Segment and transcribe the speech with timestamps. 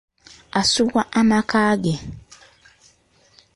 [0.59, 1.95] Asubwa amaka ge.